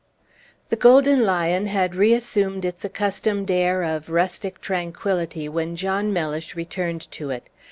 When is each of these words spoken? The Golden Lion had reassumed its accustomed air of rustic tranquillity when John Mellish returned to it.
The 0.69 0.75
Golden 0.75 1.23
Lion 1.23 1.67
had 1.67 1.93
reassumed 1.93 2.65
its 2.65 2.83
accustomed 2.83 3.51
air 3.51 3.83
of 3.83 4.09
rustic 4.09 4.59
tranquillity 4.59 5.47
when 5.47 5.75
John 5.75 6.11
Mellish 6.11 6.55
returned 6.55 7.01
to 7.11 7.29
it. 7.29 7.51